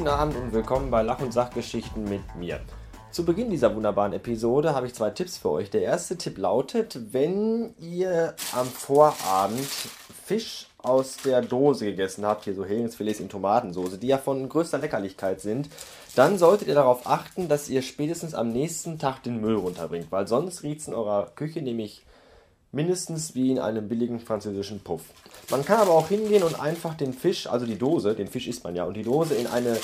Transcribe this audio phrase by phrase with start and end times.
[0.00, 2.60] Guten Abend und willkommen bei Lach- und Sachgeschichten mit mir.
[3.10, 5.68] Zu Beginn dieser wunderbaren Episode habe ich zwei Tipps für euch.
[5.68, 9.68] Der erste Tipp lautet, wenn ihr am Vorabend
[10.24, 14.78] Fisch aus der Dose gegessen habt, hier so Heringsfilets in Tomatensoße, die ja von größter
[14.78, 15.68] Leckerlichkeit sind,
[16.16, 20.26] dann solltet ihr darauf achten, dass ihr spätestens am nächsten Tag den Müll runterbringt, weil
[20.26, 22.06] sonst riecht es in eurer Küche nämlich
[22.72, 25.02] mindestens wie in einem billigen französischen Puff.
[25.50, 28.64] Man kann aber auch hingehen und einfach den Fisch, also die Dose, den Fisch isst
[28.64, 29.78] man ja, und die Dose in eine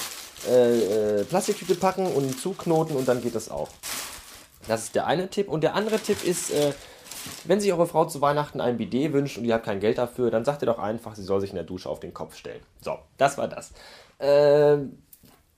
[0.48, 3.68] äh, äh, Plastiktüte packen und zuknoten und dann geht das auch.
[4.68, 5.48] Das ist der eine Tipp.
[5.48, 6.72] Und der andere Tipp ist, äh,
[7.44, 10.30] wenn sich eure Frau zu Weihnachten ein Bidet wünscht und ihr habt kein Geld dafür,
[10.30, 12.60] dann sagt ihr doch einfach, sie soll sich in der Dusche auf den Kopf stellen.
[12.80, 13.72] So, das war das.
[14.18, 14.78] Äh,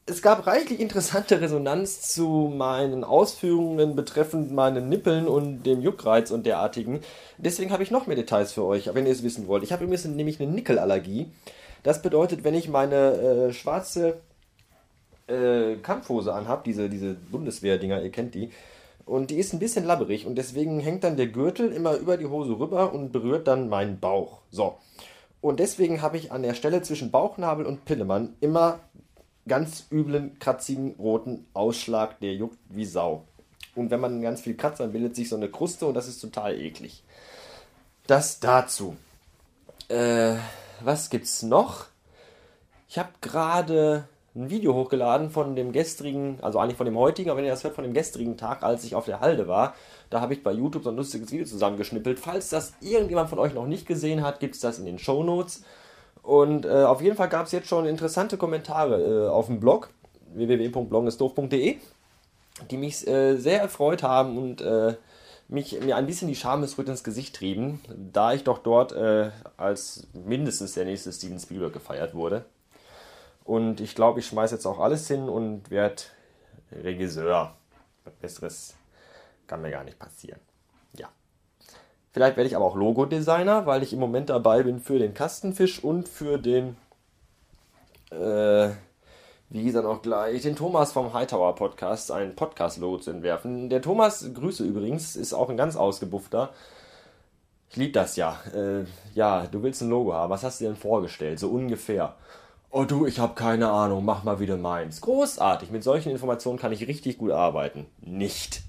[0.08, 6.46] es gab reichlich interessante Resonanz zu meinen Ausführungen betreffend meinen Nippeln und dem Juckreiz und
[6.46, 7.00] derartigen.
[7.36, 9.62] Deswegen habe ich noch mehr Details für euch, wenn ihr es wissen wollt.
[9.62, 11.30] Ich habe übrigens nämlich eine Nickelallergie.
[11.82, 14.20] Das bedeutet, wenn ich meine äh, schwarze
[15.26, 18.50] äh, Kampfhose anhabe, diese, diese Bundeswehr-Dinger, ihr kennt die,
[19.04, 22.26] und die ist ein bisschen labberig und deswegen hängt dann der Gürtel immer über die
[22.26, 24.40] Hose rüber und berührt dann meinen Bauch.
[24.50, 24.76] So.
[25.40, 28.80] Und deswegen habe ich an der Stelle zwischen Bauchnabel und Pillemann immer
[29.48, 33.24] ganz üblen, kratzigen, roten Ausschlag, der juckt wie Sau.
[33.74, 36.20] Und wenn man ganz viel kratzt, dann bildet sich so eine Kruste und das ist
[36.20, 37.02] total eklig.
[38.06, 38.96] Das dazu.
[39.88, 40.34] Äh,
[40.80, 41.86] was gibt's noch?
[42.88, 47.38] Ich habe gerade ein Video hochgeladen von dem gestrigen, also eigentlich von dem heutigen, aber
[47.38, 49.74] wenn ihr das hört, von dem gestrigen Tag, als ich auf der Halde war.
[50.10, 52.18] Da habe ich bei YouTube so ein lustiges Video zusammengeschnippelt.
[52.18, 55.22] Falls das irgendjemand von euch noch nicht gesehen hat, gibt es das in den Show
[55.22, 55.64] Notes.
[56.22, 59.90] Und äh, auf jeden Fall gab es jetzt schon interessante Kommentare äh, auf dem Blog
[60.34, 61.76] www.bloggesdoof.de,
[62.70, 64.96] die mich äh, sehr erfreut haben und äh,
[65.48, 67.80] mich, mir ein bisschen die Schamesröte ins Gesicht trieben,
[68.12, 72.44] da ich doch dort äh, als mindestens der nächste Steven Spielberg gefeiert wurde.
[73.44, 76.02] Und ich glaube, ich schmeiße jetzt auch alles hin und werde
[76.70, 77.56] Regisseur.
[78.20, 78.74] Besseres
[79.46, 80.40] kann mir gar nicht passieren.
[82.18, 85.84] Vielleicht werde ich aber auch Logo-Designer, weil ich im Moment dabei bin für den Kastenfisch
[85.84, 86.76] und für den,
[88.10, 88.70] äh,
[89.50, 93.70] wie er noch gleich, den Thomas vom Hightower Podcast, ein Podcast-Logo zu entwerfen.
[93.70, 96.50] Der Thomas, Grüße übrigens, ist auch ein ganz ausgebuffter.
[97.70, 98.36] Ich liebe das ja.
[98.52, 100.30] Äh, ja, du willst ein Logo haben.
[100.30, 101.38] Was hast du dir denn vorgestellt?
[101.38, 102.16] So ungefähr.
[102.72, 105.02] Oh du, ich habe keine Ahnung, mach mal wieder meins.
[105.02, 107.86] Großartig, mit solchen Informationen kann ich richtig gut arbeiten.
[108.00, 108.62] Nicht.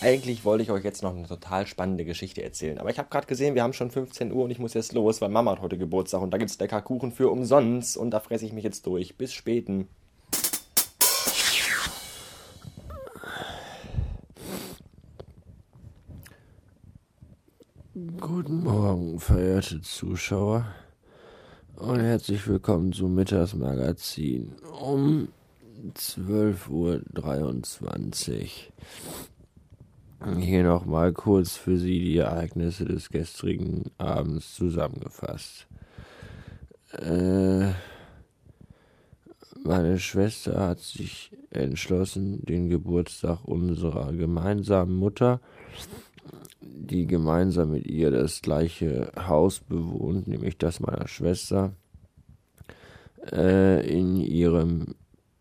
[0.00, 3.26] Eigentlich wollte ich euch jetzt noch eine total spannende Geschichte erzählen, aber ich habe gerade
[3.26, 5.76] gesehen, wir haben schon 15 Uhr und ich muss jetzt los, weil Mama hat heute
[5.76, 9.16] Geburtstag und da gibt's lecker Kuchen für umsonst und da fresse ich mich jetzt durch.
[9.16, 9.88] Bis späten.
[18.20, 20.64] Guten Morgen, verehrte Zuschauer
[21.74, 25.26] und herzlich willkommen zum Mittagsmagazin um
[25.96, 28.46] 12.23 Uhr.
[30.36, 35.66] Hier nochmal kurz für Sie die Ereignisse des gestrigen Abends zusammengefasst.
[36.92, 37.72] Äh,
[39.64, 45.40] meine Schwester hat sich entschlossen, den Geburtstag unserer gemeinsamen Mutter
[46.88, 51.72] die gemeinsam mit ihr das gleiche Haus bewohnt, nämlich das meiner Schwester,
[53.30, 54.94] äh, in ihrem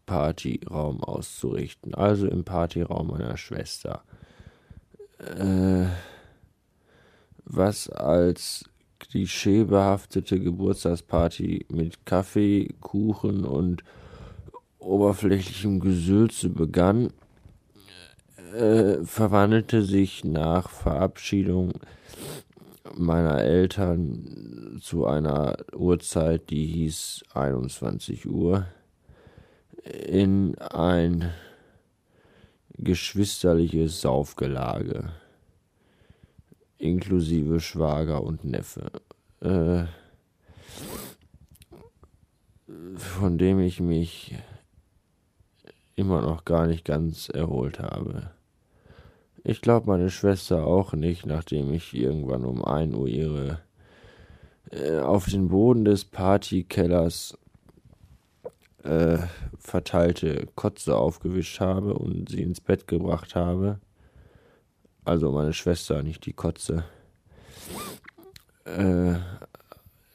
[0.05, 1.93] Partyraum auszurichten.
[1.93, 4.03] Also im Partyraum meiner Schwester.
[5.19, 5.87] Äh,
[7.45, 8.65] was als
[8.99, 13.83] klischeebehaftete Geburtstagsparty mit Kaffee, Kuchen und
[14.79, 17.11] oberflächlichem Gesülze begann,
[18.53, 21.73] äh, verwandelte sich nach Verabschiedung
[22.95, 28.65] meiner Eltern zu einer Uhrzeit, die hieß 21 Uhr,
[29.83, 31.31] in ein
[32.77, 35.11] geschwisterliches Saufgelage,
[36.77, 38.91] inklusive Schwager und Neffe,
[39.41, 39.85] äh,
[42.95, 44.35] von dem ich mich
[45.95, 48.31] immer noch gar nicht ganz erholt habe.
[49.43, 53.59] Ich glaube meine Schwester auch nicht, nachdem ich irgendwann um ein Uhr ihre
[54.71, 57.37] äh, auf den Boden des Partykellers
[58.83, 59.17] äh,
[59.59, 63.79] verteilte Kotze aufgewischt habe und sie ins Bett gebracht habe.
[65.05, 66.83] Also meine Schwester, nicht die Kotze.
[68.65, 69.15] Äh,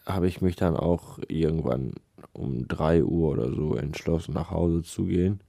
[0.07, 1.95] habe ich mich dann auch irgendwann
[2.33, 5.41] um drei Uhr oder so entschlossen, nach Hause zu gehen.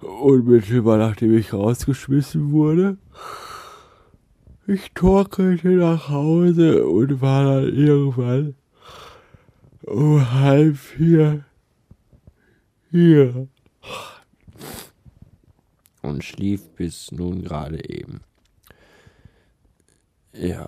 [0.00, 2.98] Unmittelbar nachdem ich rausgeschmissen wurde.
[4.66, 8.54] Ich torkelte nach Hause und war dann irgendwann
[9.84, 11.45] um halb vier
[12.96, 13.46] hier
[16.00, 18.22] und schlief bis nun gerade eben.
[20.32, 20.66] Ja,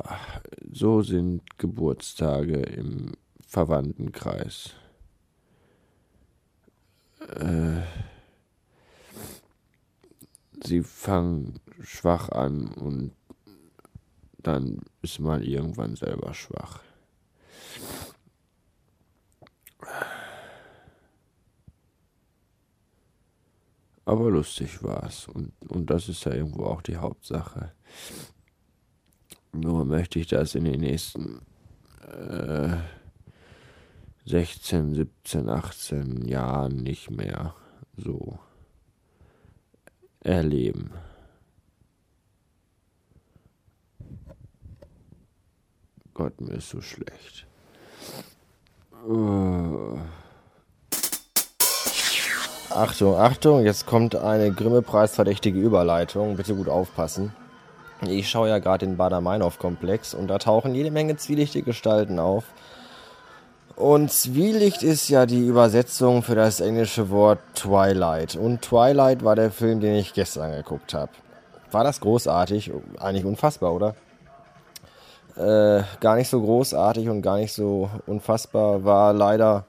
[0.70, 4.74] so sind Geburtstage im Verwandtenkreis.
[7.34, 7.80] Äh,
[10.62, 13.12] sie fangen schwach an und
[14.42, 16.80] dann ist man irgendwann selber schwach.
[24.08, 27.74] Aber lustig war's und, und das ist ja irgendwo auch die Hauptsache.
[29.52, 31.42] Nur möchte ich das in den nächsten
[32.10, 32.78] äh,
[34.24, 37.54] 16, 17, 18 Jahren nicht mehr
[37.98, 38.38] so
[40.20, 40.90] erleben.
[46.14, 47.46] Gott, mir ist so schlecht.
[49.06, 49.98] Uh.
[52.70, 56.36] Achtung, Achtung, jetzt kommt eine Grimme-Preis-verdächtige Überleitung.
[56.36, 57.34] Bitte gut aufpassen.
[58.02, 62.44] Ich schaue ja gerade den Bader-Meinhof-Komplex und da tauchen jede Menge zwielichtige Gestalten auf.
[63.74, 68.36] Und Zwielicht ist ja die Übersetzung für das englische Wort Twilight.
[68.36, 71.12] Und Twilight war der Film, den ich gestern geguckt habe.
[71.70, 72.72] War das großartig?
[72.98, 73.94] Eigentlich unfassbar, oder?
[75.36, 79.64] Äh, gar nicht so großartig und gar nicht so unfassbar war leider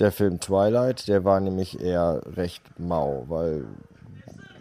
[0.00, 1.08] der Film Twilight.
[1.08, 3.64] Der war nämlich eher recht mau, weil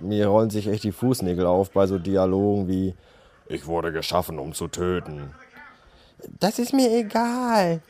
[0.02, 2.96] mir rollen sich echt die Fußnägel auf bei so Dialogen wie
[3.48, 5.34] Ich wurde geschaffen, um zu töten.
[6.40, 7.82] Das ist mir egal.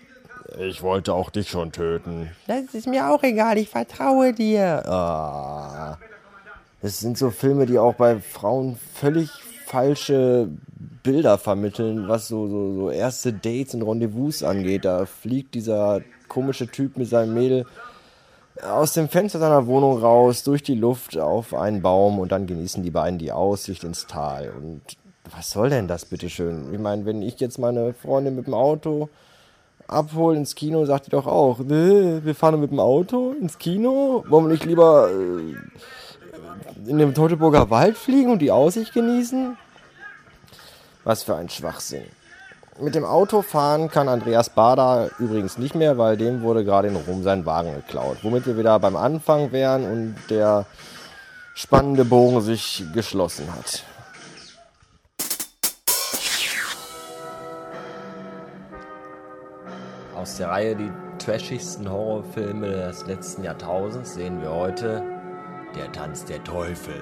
[0.57, 2.31] Ich wollte auch dich schon töten.
[2.48, 4.88] Das ist mir auch egal, ich vertraue dir.
[4.88, 5.98] Ah.
[6.81, 9.30] Das sind so Filme, die auch bei Frauen völlig
[9.66, 10.50] falsche
[11.04, 14.86] Bilder vermitteln, was so, so, so erste Dates und Rendezvous angeht.
[14.86, 17.66] Da fliegt dieser komische Typ mit seinem Mädel
[18.63, 22.84] aus dem Fenster seiner Wohnung raus, durch die Luft auf einen Baum und dann genießen
[22.84, 24.51] die beiden die Aussicht ins Tal.
[24.51, 24.81] Und
[25.36, 26.74] was soll denn das, bitteschön?
[26.74, 29.10] Ich meine, wenn ich jetzt meine Freundin mit dem Auto
[29.88, 34.45] abhole ins Kino, sagt die doch auch, wir fahren mit dem Auto ins Kino, wollen
[34.45, 39.57] wir nicht lieber äh, in den Teutoburger Wald fliegen und die Aussicht genießen?
[41.10, 42.06] Was für ein Schwachsinn.
[42.80, 46.96] Mit dem Auto fahren kann Andreas Bader übrigens nicht mehr, weil dem wurde gerade in
[46.96, 48.18] Rom sein Wagen geklaut.
[48.22, 50.68] Womit wir wieder beim Anfang wären und der
[51.56, 53.84] spannende Bogen sich geschlossen hat.
[60.16, 65.02] Aus der Reihe die trashigsten Horrorfilme des letzten Jahrtausends sehen wir heute
[65.76, 67.02] Der Tanz der Teufel.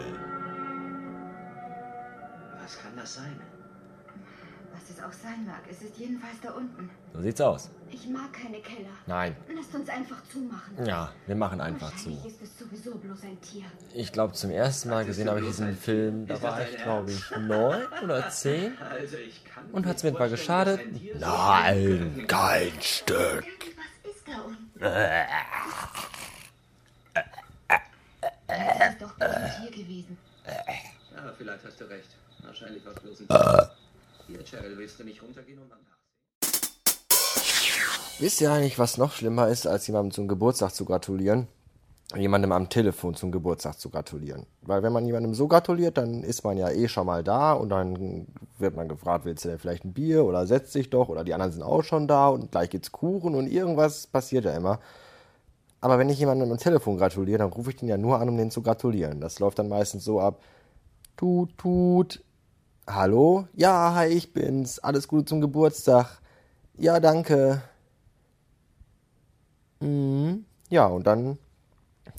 [5.98, 6.90] Jedenfalls da unten.
[7.14, 7.70] So sieht's aus.
[7.90, 8.90] Ich mag keine Keller.
[9.06, 9.36] Nein.
[9.56, 10.86] Lasst uns einfach zumachen.
[10.86, 12.10] Ja, wir machen einfach zu.
[12.12, 13.64] Wahrscheinlich ist es sowieso bloß ein Tier.
[13.94, 17.32] Ich glaube, zum ersten Mal gesehen habe ich diesen Film, da war ich, glaube ich,
[17.38, 18.78] neun oder zehn.
[18.80, 20.82] Also ich kann Und hat's mir etwa geschadet?
[21.20, 23.46] Nein, kein Stück.
[24.04, 24.80] Was ist da unten?
[28.48, 30.18] Das ist doch bloß ein Tier gewesen.
[30.46, 32.10] Ja, vielleicht hast du recht.
[32.44, 33.72] Wahrscheinlich war es bloß ein Tier.
[34.28, 35.98] Hier, Cheryl, willst du nicht runtergehen und mal nachsehen?
[38.20, 41.48] Wisst ihr eigentlich, was noch schlimmer ist, als jemandem zum Geburtstag zu gratulieren?
[42.14, 44.46] Jemandem am Telefon zum Geburtstag zu gratulieren.
[44.62, 47.70] Weil wenn man jemandem so gratuliert, dann ist man ja eh schon mal da und
[47.70, 51.24] dann wird man gefragt, willst du denn vielleicht ein Bier oder setz dich doch oder
[51.24, 54.80] die anderen sind auch schon da und gleich gibt's Kuchen und irgendwas passiert ja immer.
[55.80, 58.38] Aber wenn ich jemandem am Telefon gratuliere, dann rufe ich den ja nur an, um
[58.38, 59.22] den zu gratulieren.
[59.22, 60.42] Das läuft dann meistens so ab,
[61.16, 62.24] tut, tut,
[62.88, 66.20] hallo, ja, hi, ich bin's, alles Gute zum Geburtstag.
[66.78, 67.62] Ja, danke.
[69.80, 70.46] Mhm.
[70.70, 71.38] Ja, und dann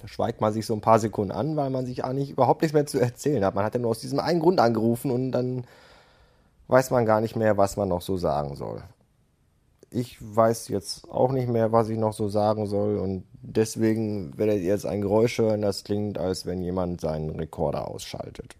[0.04, 2.86] schweigt man sich so ein paar Sekunden an, weil man sich eigentlich überhaupt nichts mehr
[2.86, 3.54] zu erzählen hat.
[3.54, 5.64] Man hat ja nur aus diesem einen Grund angerufen und dann
[6.68, 8.82] weiß man gar nicht mehr, was man noch so sagen soll.
[9.90, 14.58] Ich weiß jetzt auch nicht mehr, was ich noch so sagen soll und deswegen werdet
[14.58, 18.56] ihr jetzt ein Geräusch hören, das klingt, als wenn jemand seinen Rekorder ausschaltet.